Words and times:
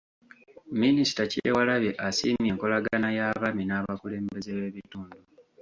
Minisita 0.81 1.21
Kyewalabye 1.31 1.91
asiimye 2.07 2.49
enkolagana 2.53 3.07
y’Abaami 3.17 3.63
n’abakulembeze 3.65 4.49
b’ebitundu. 4.57 5.17